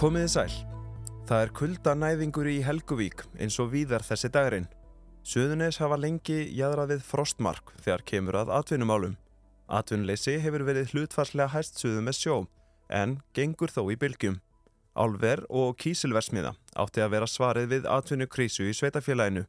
[0.00, 0.52] Komiði sæl.
[1.28, 4.68] Það er kuldanæðingur í Helguvík eins og víðar þessi dagurinn.
[5.28, 9.18] Suðunis hafa lengi jæðrað við frostmark þegar kemur að atvinnumálum.
[9.68, 12.38] Atvinnuleysi hefur verið hlutfarslega hæst suðu með sjó
[12.88, 14.40] en gengur þó í bylgjum.
[14.96, 19.44] Álver og kísilversmiða átti að vera svarið við atvinnukrísu í sveitafélaginu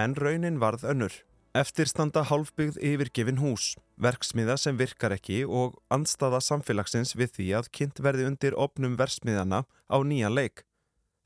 [0.00, 1.12] en raunin varð önnur.
[1.50, 8.02] Eftirstanda hálfbyggð yfirgefin hús, verksmiða sem virkar ekki og andstaða samfélagsins við því að kynnt
[8.06, 10.62] verði undir opnum versmiðana á nýja leik.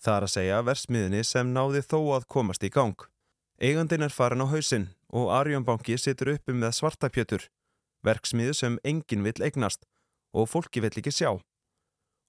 [0.00, 2.96] Það er að segja versmiðinni sem náði þó að komast í gang.
[3.60, 7.44] Eigandin er farin á hausinn og Arjónbanki situr uppi með svartapjötur,
[8.00, 9.84] verksmiðu sem enginn vill eignast
[10.32, 11.34] og fólki vill ekki sjá.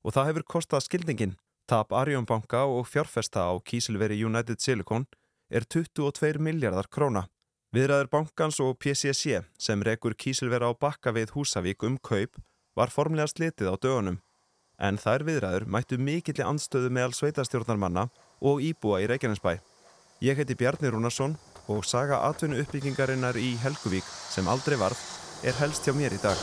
[0.03, 1.37] Og það hefur kostað skildingin.
[1.65, 5.07] Tap Arjónbanka og fjárfesta á kísilveri United Silicon
[5.47, 7.29] er 22 miljardar króna.
[7.73, 12.37] Viðræður bankans og PCC sem rekur kísilvera á bakka við Húsavík um kaup
[12.75, 14.19] var formlega slitið á dögunum.
[14.77, 18.09] En þær viðræður mættu mikilli anstöðu meðal sveitastjórnarmanna
[18.41, 19.57] og íbúa í Reykjanesbæ.
[20.21, 25.01] Ég heiti Bjarni Rúnarsson og saga atvinnu uppbyggingarinnar í Helguvík sem aldrei varð
[25.43, 26.39] er helst hjá mér í dag.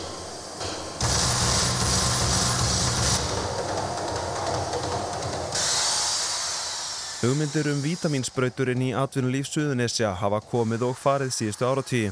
[7.23, 12.09] Hugmyndir um vítamínsbrauturinn í atvinnulíf Suðunesja hafa komið og farið síðustu áratíi.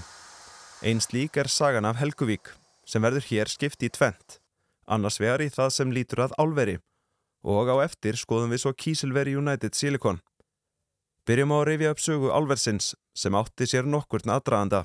[0.86, 2.52] Einn slík er sagan af Helguvík
[2.86, 4.36] sem verður hér skipt í tvent.
[4.86, 6.76] Annars vegar í það sem lítur að álveri
[7.42, 10.22] og á eftir skoðum við svo Kísilveri United Silicon.
[11.26, 14.84] Byrjum á að reyfja upp sögu álversins sem átti sér nokkurn aðdraðanda.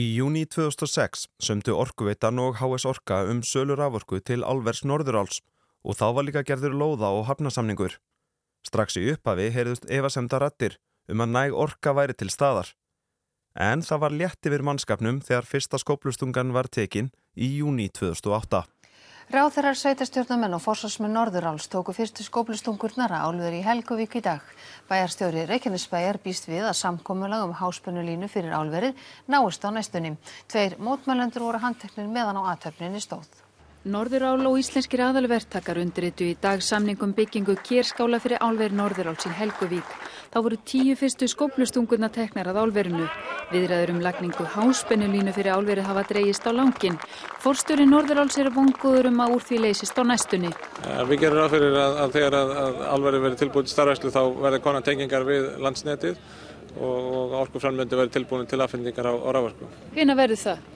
[0.00, 5.44] Í júni 2006 sömdu Orkuveitan og HS Orka um sölur aforku til álvers Norðuráls
[5.84, 8.00] og þá var líka gerður lóða og hafnasamningur.
[8.66, 10.76] Strax í upphafi heyrðust efasemda rattir
[11.12, 12.72] um að næg orka væri til staðar.
[13.56, 18.66] En það var létt yfir mannskapnum þegar fyrsta skóplustungan var tekin í júni 2008.
[19.26, 24.44] Ráþeirar sveitastjórnamenn og fórsvarsmenn Norðuráls tóku fyrstu skóplustungurnar að álver í Helgavík í dag.
[24.86, 30.14] Bæjarstjóri Reykjanesbæjar býst við að samkomulag um háspennulínu fyrir álverið náist á næstunni.
[30.46, 33.45] Tveir mótmælendur voru handteknir meðan á aðtöfninni stóð.
[33.86, 39.90] Norðurál og íslenskir aðalvertakar undirritu í dag samningum byggingu kérskála fyrir álveri Norðuráls í Helguvík.
[40.32, 43.04] Þá voru tíu fyrstu skóplustungurna teknar að álverinu.
[43.52, 46.98] Viðræður um lagningu háspennulínu fyrir álverið hafa dreyist á langin.
[47.44, 50.50] Forstjóri Norðuráls er vonguður um að úr því leysist á næstunni.
[51.06, 54.64] Við gerum ráðfyrir að, að þegar að, að álverið verið tilbúið til starfæslu þá verður
[54.64, 56.18] konar tengingar við landsnetið
[56.74, 59.70] og, og orkuframlöndi verður tilbúin til aðfendingar á, á ráðverku.
[59.94, 60.66] Hvena verður það?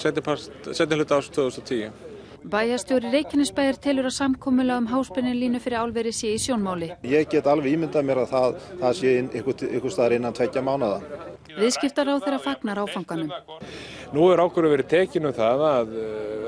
[0.00, 2.11] Setjum hlut ás 2010.
[2.42, 6.88] Bæjastjóri Reykjanesbæjar telur að samkommula um háspennulínu fyrir álveri sé í sjónmáli.
[7.06, 10.98] Ég get alveg ímyndað mér að það, það sé ykkur staðar innan tveikja mánada.
[11.52, 13.30] Viðskiptar á þeirra fagnar áfanganum.
[14.12, 15.92] Nú er ákveður verið tekinu um það að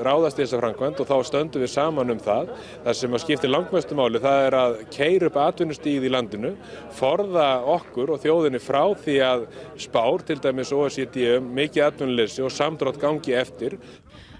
[0.05, 2.51] ráðast í þessa framkvæmt og þá stöndum við saman um það.
[2.85, 6.51] Það sem að skiptir langmestu máli það er að keira upp atvinnustíð í landinu,
[6.97, 9.47] forða okkur og þjóðinni frá því að
[9.85, 13.79] spár, til dæmis OECD, mikið atvinnuleysi og samdrátt gangi eftir.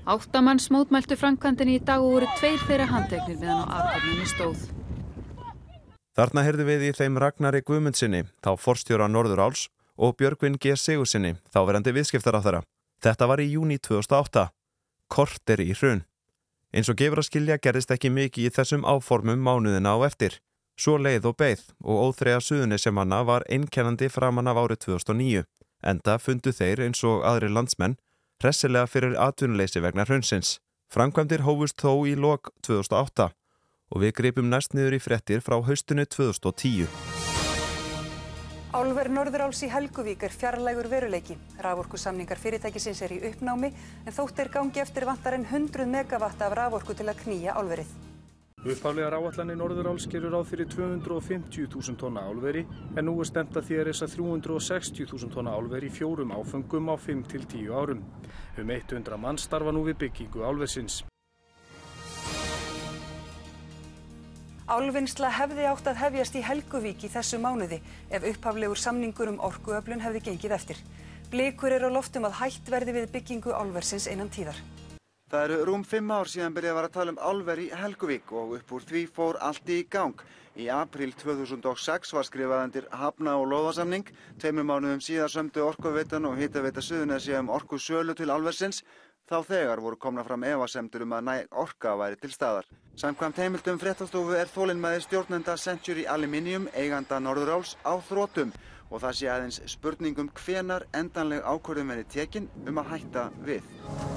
[0.05, 4.67] Áttamanns mótmæltu framkvæmdini í dag og voru tveir þeirra handteknir meðan á aðkvæmni stóð.
[6.15, 9.65] Þarna heyrðu við í þeim Ragnari Guðmundsinni, þá forstjóra Norðuráls
[9.97, 10.75] og Björgvin G.
[10.77, 12.61] Sigursinni, þáverandi viðskiptar á þeirra.
[13.01, 14.45] Þetta var í júni 2008.
[15.09, 16.05] Kort er í hrun.
[16.69, 20.37] Eins og gefur að skilja gerist ekki mikið í þessum áformum mánuðina á eftir.
[20.77, 25.45] Svo leið og beigð og óþreja suðunni sem hanna var einkennandi framann af árið 2009.
[25.81, 27.97] Enda fundu þeir eins og aðri landsmenn
[28.43, 30.59] hressilega fyrir atvinnuleysi vegna hraunsins.
[30.93, 33.29] Framkvæmdir hófust þó í lok 2008
[33.91, 36.87] og við greipum næst niður í frettir frá haustunni 2010.
[38.75, 41.37] Álver Norðuráls í Helguvík er fjarlægur veruleiki.
[41.63, 46.49] Raforku samningar fyrirtækisins er í uppnámi en þótt er gangi eftir vantar en 100 megavatta
[46.49, 47.93] af raforku til að knýja álverið.
[48.65, 52.63] Upphálega ráallanir Norðuráls gerur á fyrir 250.000 tonna álveri
[52.97, 56.97] en nú er stemt að því að reysa 360.000 tonna álveri í fjórum áfengum á
[56.97, 57.99] 5-10 árum.
[58.57, 61.03] Um 100 mann starfa nú við byggingu álversins.
[64.65, 70.01] Álvinnsla hefði átt að hefjast í Helguvík í þessu mánuði ef upphaflegur samningur um orkuöflun
[70.01, 70.81] hefði gengið eftir.
[71.29, 74.57] Blikur er á loftum að hætt verði við byggingu álversins innan tíðar.
[75.35, 78.53] Það eru rúm fimm ár síðan byrjað var að tala um álver í Helguvík og
[78.55, 80.21] upp úr því fór allt í gang.
[80.55, 84.07] Í april 2006 var skrifað undir hafna- og loðasamning.
[84.39, 88.79] Tveimur mánuðum síðar sömdu Orkuveitan og Hitaveita Suðunessi um orku sölu til álversins.
[89.27, 92.63] Þá þegar voru komna fram efasemtur um að næg orka væri til staðar.
[92.95, 98.55] Samkvæmt heimildum fréttastofu er þólinnmæði stjórnenda Century Aluminium eiganda Norðuráls á þrótum
[98.89, 104.14] og það sé aðeins spurningum hvenar endanleg ákvörðum verið tekin um að hætta við.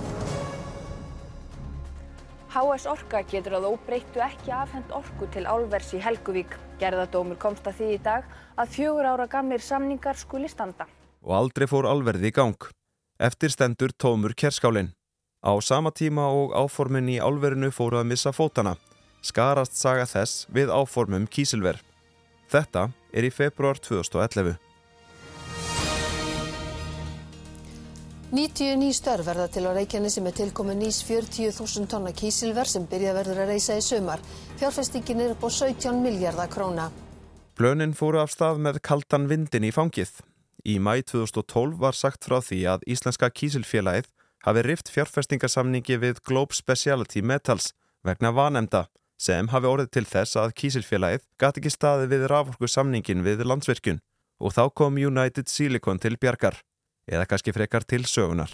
[2.49, 6.55] HS Orka getur að óbreyttu ekki afhend orku til álvers í Helguvík.
[6.81, 10.87] Gerðadómur komst að því í dag að fjögur ára gamlir samningar skuli standa.
[11.21, 12.69] Og aldrei fór álverði í gang.
[13.21, 14.95] Eftir stendur tómur kerskálinn.
[15.45, 18.77] Á sama tíma og áformin í álverinu fóru að missa fótana.
[19.21, 21.83] Skarast saga þess við áformum kísilver.
[22.49, 24.68] Þetta er í februar 2011.
[28.29, 33.15] 90 ný störf verða til á Reykjanesi með tilkomi nýs 40.000 tonna kísilver sem byrja
[33.17, 34.21] verður að reysa í sumar.
[34.61, 36.91] Fjárfestingin er upp á 17 miljardar króna.
[37.57, 40.13] Plönin fóru af stað með kaldan vindin í fangið.
[40.61, 44.13] Í mæ 2012 var sagt frá því að Íslenska kísilfélagið
[44.45, 47.73] hafi rift fjárfestingasamningi við Globe Speciality Metals
[48.05, 53.25] vegna vanemda sem hafi orðið til þess að kísilfélagið gæti ekki staði við raforku samningin
[53.25, 54.05] við landsvirkjun
[54.39, 56.61] og þá kom United Silicon til bjargar
[57.09, 58.53] eða kannski frekar til sögunar.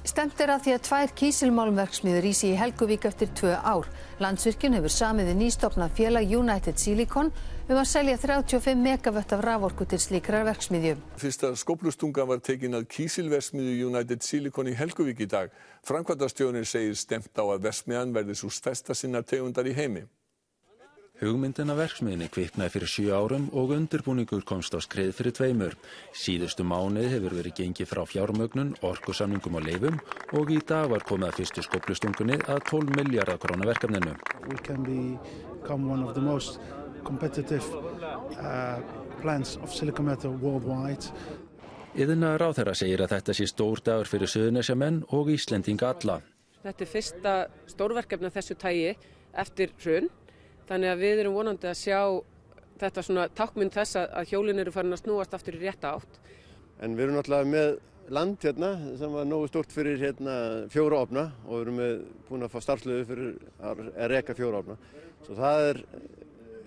[0.00, 3.88] Stemt er að því að tvær kísilmálmverksmiður ísi í Helguvík eftir tvö ár.
[4.22, 7.28] Landsvirkjun hefur samiði nýstofnað félag United Silicon
[7.68, 10.94] um að selja 35 megavött af raforku til slíkrar verksmiðju.
[11.20, 15.52] Fyrsta skóplustunga var tekin að kísilversmiðu United Silicon í Helguvík í dag.
[15.84, 20.06] Frankværtastjónin segir stemt á að versmiðan verði svo stærsta sinna tegundar í heimi.
[21.20, 25.74] Hugmyndin af verksmiðinni kviknaði fyrir sjö árum og undirbúningur komst á skrið fyrir tveimur.
[26.16, 29.98] Síðustu mánuð hefur verið gengið frá fjármögnun, orkusamningum og leifum
[30.40, 34.14] og í dag var komið að fyrstu skoplustungunni að 12 miljardar krónar verkefninu.
[34.48, 36.56] We can become one of the most
[37.04, 37.68] competitive
[38.40, 38.80] uh,
[39.20, 41.12] plants of silicon metal worldwide.
[42.00, 46.22] Yðina ráþæra segir að þetta sé stór dagur fyrir söðunesjamenn og Íslendinga alla.
[46.64, 47.38] Þetta er fyrsta
[47.68, 48.94] stórverkefni af þessu tægi
[49.36, 50.08] eftir hrun
[50.70, 52.00] Þannig að við erum vonandi að sjá
[52.78, 56.20] þetta svona takkmynd þess að hjólinn eru farin að snúast aftur í rétta átt.
[56.78, 57.70] En við erum náttúrulega með
[58.14, 58.70] land hérna
[59.00, 60.36] sem var nógu stort fyrir hérna
[60.70, 63.34] fjóra ofna og við erum með, búin að fá starfslöfu fyrir
[63.66, 63.82] að
[64.14, 64.78] reyka fjóra ofna.
[65.26, 65.82] Svo það er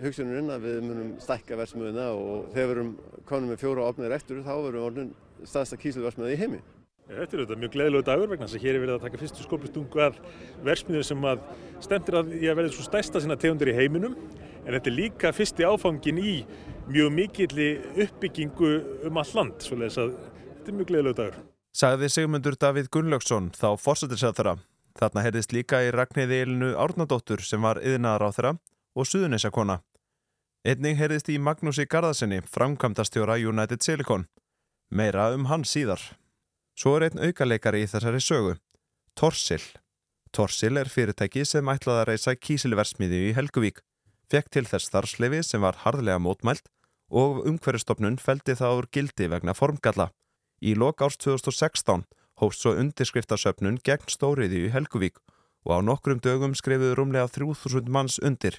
[0.03, 2.93] hugsunurinn að við munum stækka versmiðuna og þegar við erum
[3.31, 5.13] konum með fjóra ofnir eftir þá verðum við orðin
[5.47, 6.63] staðsta kísilversmiða í heimi.
[7.03, 9.43] Þetta er auðvitað mjög gleðilegu dagur vegna þess að hér er verið að taka fyrstu
[9.43, 10.19] skóplustungu að
[10.63, 11.41] versmiðu sem að
[11.83, 14.15] stemtir að ég að verði svo stærsta sinna tegundir í heiminum
[14.63, 16.35] en þetta er líka fyrsti áfangin í
[16.87, 17.67] mjög mikilli
[18.05, 18.71] uppbyggingu
[19.09, 21.41] um all land, svo leiðis að þetta er mjög gleðilegu dagur.
[21.75, 24.57] Sagði Sigmundur Davíð Gunnlaugsson þá fórsættisæðara.
[24.95, 28.55] Þarna heyrðist líka í Ragnhiði Elinu Árnadóttur sem var yðnaðar á þeirra
[28.93, 29.81] og Suðunisjakona.
[30.63, 34.29] Einning heyrðist í Magnúsi Garðarsinni, framkvæmdastjóra United Silicon.
[34.93, 35.99] Meira um hann síðar.
[36.73, 38.55] Svo er einn aukaleikari í þessari sögu.
[39.13, 39.61] Torsil.
[40.33, 43.83] Torsil er fyrirtæki sem ætlaði að reysa kísilversmiði í Helguvík,
[44.31, 46.71] fekk til þess starfsleifi sem var harðlega mótmælt
[47.13, 50.09] og umhverjastofnun feldi það úr gildi vegna formgalla.
[50.65, 52.07] Í lok árs 2016
[52.41, 55.21] hófst svo undirskriftasöfnun gegn stóriði í Helguvík
[55.63, 58.57] og á nokkrum dögum skrifuðu rúmlega 3000 manns undir.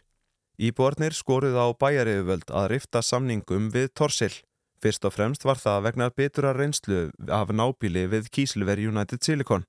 [0.54, 4.34] Íbúarnir skoruð á bæjariðuvöld að rifta samningum við Torsil.
[4.82, 9.64] Fyrst og fremst var það vegna betura reynslu af nábíli við kísilver United Silicon.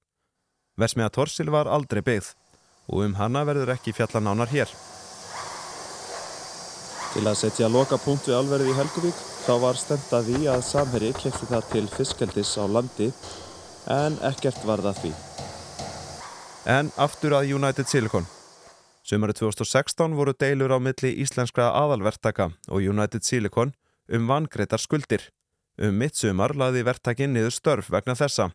[0.77, 2.33] Versmiða Torsil var aldrei beigð
[2.89, 4.71] og um hana verður ekki fjallanánar hér.
[7.15, 11.13] Til að setja loka punkt við alverði í Helguvík þá var stendað í að Samherji
[11.15, 13.07] kefti það til fiskeldis á landi
[13.87, 15.13] en ekkert var það því.
[16.65, 18.27] En aftur að United Silicon.
[19.05, 23.71] Sumari 2016 voru deilur á milli íslenskra aðalvertaka og United Silicon
[24.09, 25.29] um vangreitar skuldir.
[25.77, 28.51] Um mitt sumar laði vertakinn niður störf vegna þessa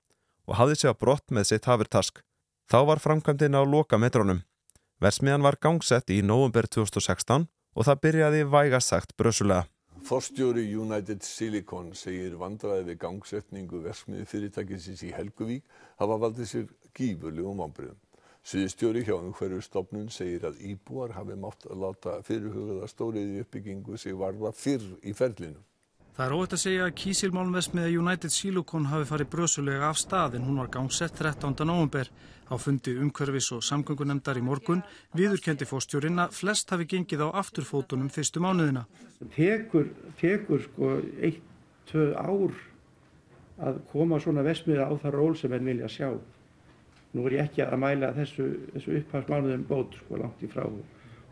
[0.48, 2.22] og hafði sig að brott með sitt hafurtask.
[2.70, 4.42] Þá var framkvæmdinn á loka metrónum.
[5.00, 9.66] Versmiðan var gangsett í november 2016 og það byrjaði vægast sagt brösulega.
[10.04, 15.66] Forstjóri United Silicon segir vandræði við gangsetningu versmiði fyrirtækisins í Helguvík
[16.00, 17.98] hafa valdið sér gífurlegum ámbriðum.
[18.40, 24.16] Sviðstjóri hjá umhverju stopnun segir að íbúar hafi mátt að láta fyrirhugaða stóriði uppbyggingu sig
[24.16, 25.60] varða fyrr í ferlinu.
[26.16, 30.48] Það er óvægt að segja að kísilmálmvesmiða United Silicon hafi farið brösulega af stað en
[30.48, 31.54] hún var gangsett 13.
[31.68, 32.10] november.
[32.50, 34.82] Á fundi umhverfis og samgöngunemdar í morgun
[35.16, 38.88] viðurkendi fórstjórin að flest hafi gengið á afturfótunum fyrstu mánuðina.
[39.36, 41.44] Tekur, tekur sko eitt,
[41.92, 42.58] tvö ár
[43.60, 46.10] að koma svona vesmiða á það ról sem enn vilja sjá.
[47.10, 50.66] Nú er ég ekki að mæla þessu, þessu upphafsmánuðum bót sko langt í frá.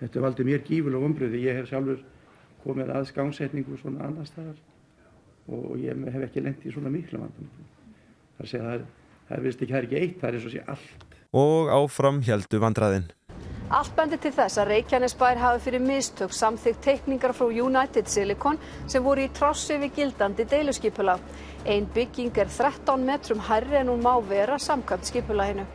[0.00, 1.42] Þetta valdi mér gífulega umbröði.
[1.44, 2.00] Ég hef sjálfur
[2.64, 4.58] komið að skangsetningu svona annar staðar
[5.48, 7.52] og ég hef ekki lengt í svona miklu vandum.
[8.36, 8.88] Það er að segja það er,
[9.28, 11.06] það er vist ekki, það er ekki eitt, það er eins og sé allt.
[11.38, 13.08] Og áfram heldu vandraðinn.
[13.68, 18.56] Allt bendir til þess að Reykjanesbær hafi fyrir mistök samþygt teikningar frá United Silicon
[18.86, 21.18] sem voru í trossi við gildandi deiluskipula.
[21.68, 25.66] Ein bygging er 13 metrum hærri en hún má vera samkvæmt skipulaginu.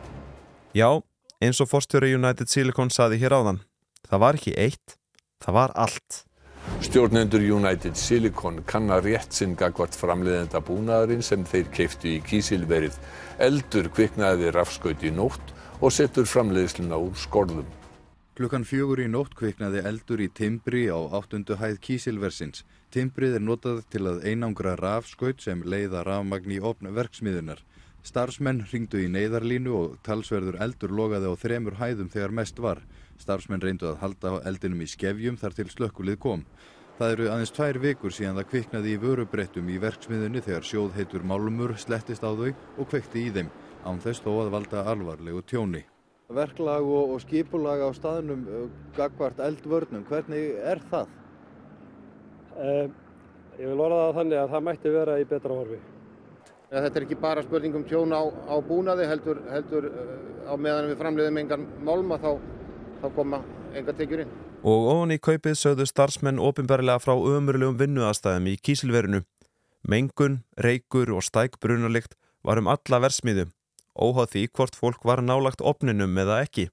[0.74, 1.00] Já,
[1.44, 3.58] Eins og fórstjóri United Silicon saði hér áðan.
[4.08, 4.94] Það var ekki eitt,
[5.44, 6.20] það var allt.
[6.86, 12.96] Stjórnendur United Silicon kanna rétt sinn gagvart framleiðenda búnaðarinn sem þeir keiftu í kísilverið.
[13.44, 17.68] Eldur kviknaði rafskaut í nótt og setur framleiðsluna úr skorðum.
[18.34, 22.64] Klukkan fjögur í nótt kviknaði eldur í timbri á áttundu hæð kísilversins.
[22.90, 27.62] Timbrið er notað til að einangra rafskaut sem leiða rafmagn í opn verksmiðunar.
[28.02, 32.82] Starfsmenn ringdu í neyðarlínu og talsverður eldur logaði á þremur hæðum þegar mest var.
[33.22, 36.44] Starfsmenn reyndu að halda eldinum í skefjum þar til slökkulið kom.
[36.98, 41.22] Það eru aðeins tvær vikur síðan það kviknaði í vörubrettum í verksmiðunni þegar sjóð heitur
[41.22, 43.54] málumur slettist á þau og kveikti í þeim,
[43.86, 45.86] án þess þó að valda alvarlegu tjóni.
[46.32, 48.46] Verklag og, og skipulag á staðnum
[48.96, 51.10] gagvart eldvörnum, hvernig er það?
[52.54, 52.86] Eh,
[53.60, 55.80] ég vil orða það þannig að það mætti vera í betra horfi.
[56.70, 59.90] Ja, þetta er ekki bara spurning um tjón á, á búnaði, heldur, heldur
[60.48, 62.32] á meðan við framleiðum engan málma þá,
[63.02, 63.42] þá koma
[63.76, 64.32] enga tekjur inn.
[64.64, 69.20] Og ofan í kaupið sögðu starfsmenn ofinbarlega frá ömurlegum vinnuastæðum í kísilverinu.
[69.84, 73.50] Mengun, reykur og stæk brunalikt var um alla versmiðu,
[73.94, 76.68] óháð því hvort fólk var nálagt opninum eða ekki.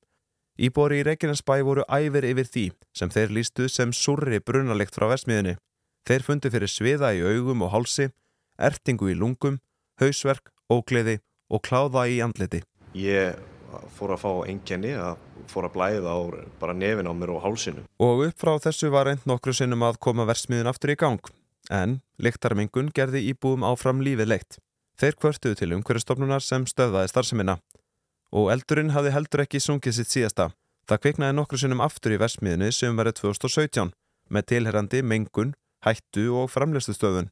[0.61, 2.65] Íbori í Reykjanesbæ voru æfir yfir því
[2.97, 5.55] sem þeir lístu sem surri brunalikt frá versmiðinni.
[6.05, 8.09] Þeir fundi fyrir sviða í augum og hálsi,
[8.57, 9.59] ertingu í lungum,
[10.01, 12.61] hausverk, ógleði og kláða í andliti.
[12.97, 13.37] Ég
[13.95, 15.19] fór að fá engjani að
[15.51, 16.19] fór að blæða á
[16.59, 17.85] bara nefin á mér og hálsinu.
[17.99, 21.21] Og upp frá þessu var reynd nokkru sinnum að koma versmiðin aftur í gang.
[21.71, 24.59] En lyktarmengun gerði íbúum áfram lífið leitt.
[25.01, 27.55] Þeir kvörtuðu til umhverjastofnunar sem stöðvaði starfseminna.
[28.37, 30.51] Og eldurinn hafði heldur ekki sungið sitt síðasta.
[30.85, 33.89] Það kviknaði nokkru sinnum aftur í versmiðinni sem verið 2017
[34.29, 37.31] með tilherrandi mengun, hættu og framlegstustöðun.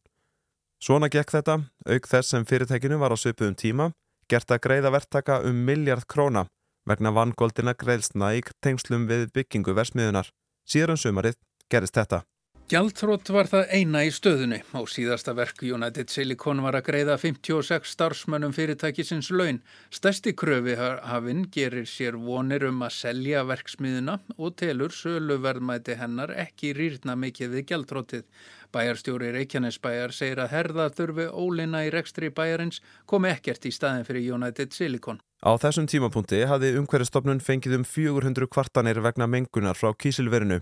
[0.82, 3.92] Svona gekk þetta, auk þess sem fyrirtækinu var á svipuðum tíma,
[4.32, 6.48] gert að greiða verktaka um miljard króna
[6.90, 10.34] vegna vangoldina greiðsna í tengslum við byggingu versmiðunar.
[10.66, 11.38] Síðan um sumarið
[11.70, 12.24] gerist þetta.
[12.70, 14.60] Gjaldþrótt var það eina í stöðunni.
[14.78, 19.58] Á síðasta verk United Silicon var að greiða 56 starfsmönnum fyrirtækisins laun.
[19.90, 26.76] Stærsti kröfi hafinn gerir sér vonir um að selja verksmiðuna og telur söluverðmæti hennar ekki
[26.78, 28.30] rýrna mikið við gjaldþróttið.
[28.70, 34.36] Bæjarstjóri Reykjanesbæjar segir að herða þurfi ólina í rekstri bæjarins komi ekkert í staðin fyrir
[34.38, 35.24] United Silicon.
[35.42, 40.62] Á þessum tímapunkti hafði umhverjastofnun fengið um 400 kvartanir vegna mengunar frá kísilverinu.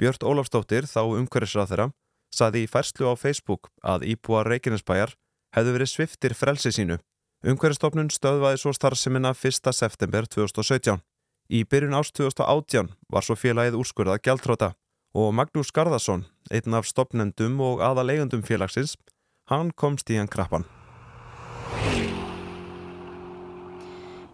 [0.00, 1.90] Björn Ólafstóttir, þá umhverjusráþera,
[2.34, 5.14] saði í færslu á Facebook að íbúa Reykjanesbæjar
[5.54, 6.98] hefðu verið sviftir frelsi sínu.
[7.44, 9.70] Umhverjastofnun stöðvaði svo starfseminna 1.
[9.76, 11.02] september 2017.
[11.52, 14.70] Í byrjun ást 2018 var svo félagið úrskurðað gjaldtróta
[15.14, 18.96] og Magnús Garðarsson, einn af stopnendum og aðalegundum félagsins,
[19.52, 20.66] hann komst í hann krappan.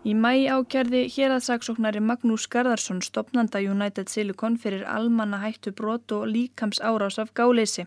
[0.01, 6.81] Í mæ ákjærði héraðsaksóknari Magnús Garðarsson stopnanda United Silicon fyrir almanna hættu brot og líkams
[6.81, 7.85] árás af gáleysi.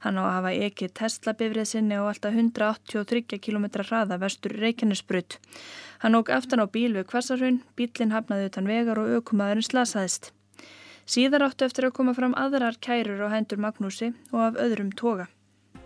[0.00, 5.36] Hann á að hafa ekki Tesla-bifrið sinni á alltaf 183 km hraða vestur Reykjanesbrut.
[6.00, 10.32] Hann óg aftan á bíl við Kvassarhraun, bílinn hafnaði utan vegar og aukumæðurinn slasaðist.
[11.04, 15.28] Síðar áttu eftir að koma fram aðrar kærur á hendur Magnúsi og af öðrum toga.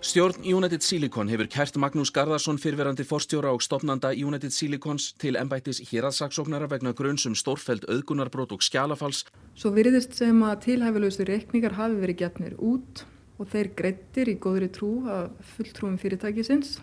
[0.04, 5.80] Stjórn United Silicon hefur kært Magnús Garðarsson fyrverandi forstjóra og stopnanda United Silicons til ennbættis
[5.88, 9.24] héraðsaksóknara vegna grunnsum stórfæld auðgunarbrót og skjálafals.
[9.56, 13.06] Svo virðist sem að tilhæfilegustu reikningar hafi verið getnir út
[13.40, 16.76] og þeir greittir í góðri trú að fulltrúum fyrirtækisins.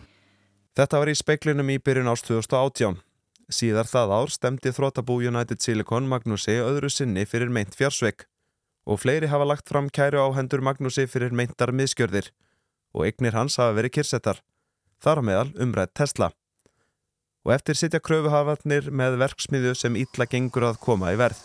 [0.73, 2.97] Þetta var í speiklinum í byrjun ást 2018.
[3.53, 8.25] Síðar það ár stemdi þrótabú United Silicon Magnúsi öðru sinni fyrir meint fjársveik
[8.89, 12.33] og fleiri hafa lagt fram kæru á hendur Magnúsi fyrir meintar miðskjörðir
[12.93, 14.39] og eignir hans hafa verið kyrsettar,
[15.01, 16.29] þar meðal umrætt Tesla.
[17.43, 21.41] Og eftir sitja kröfuhafarnir með verksmiðu sem ítla gengur að koma í verð.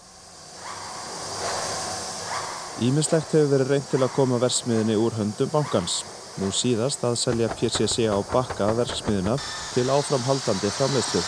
[2.84, 6.04] Ímislegt hefur verið reynd til að koma versmiðinni úr höndum bankans.
[6.38, 9.34] Nú síðast að selja PCC á bakka verksmiðuna
[9.74, 11.22] til áframhaldandi framleyslu.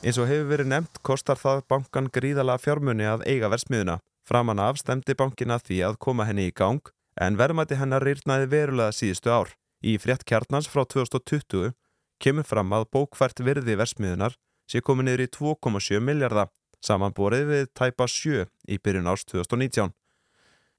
[0.00, 4.00] Eins og hefur verið nefnt kostar það bankan gríðala fjármunni að eiga versmiðuna.
[4.26, 6.82] Framan af stemdi bankina því að koma henni í gang
[7.20, 9.52] en verðmæti hennar rýrnaði verulega síðustu ár.
[9.84, 11.74] Í frétt kjarnans frá 2020
[12.20, 14.36] kemur fram að bókvært virði versmiðunar
[14.70, 16.50] sé komið niður í 2,7 miljardar,
[16.84, 19.92] samanborið við tæpa 7 í byrjun árs 2019.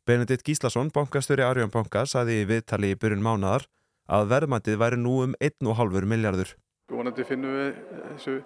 [0.06, 3.68] Benedikt Gíslason, bankastöri Arjón Banka, saði í viðtali í byrjun mánadar
[4.10, 6.56] að verðmætið væri nú um 1,5 miljardur.
[6.92, 7.76] Vonandi finnum við
[8.08, 8.40] þessu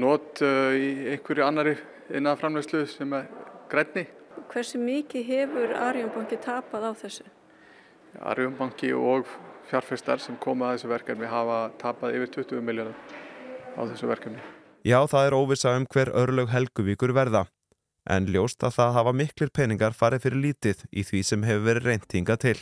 [0.00, 0.42] nót
[0.78, 1.74] í einhverju annari
[2.14, 3.26] innan framlegslu sem er
[3.70, 4.06] grænni.
[4.48, 7.26] Hversu mikið hefur Arjónbanki tapað á þessu?
[8.18, 9.28] Arjónbanki og
[9.70, 12.96] fjárfestar sem koma að þessu verkefni hafa tapað yfir 20 miljardar
[13.76, 14.42] á þessu verkefni.
[14.82, 17.44] Já, það er óvisa um hver örlög Helguvíkur verða.
[18.08, 21.90] En ljóst að það hafa miklir peningar farið fyrir lítið í því sem hefur verið
[21.90, 22.56] reyntinga til.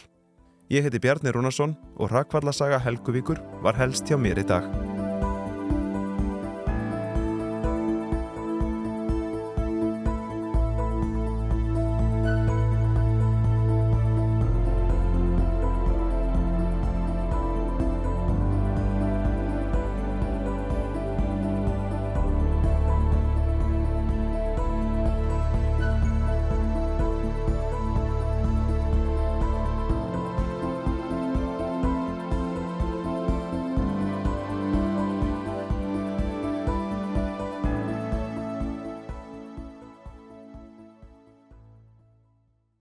[0.68, 4.87] Ég heiti Bjarni Rúnarsson og Rakvallasaga Helguvíkur var helst hjá mér í dag.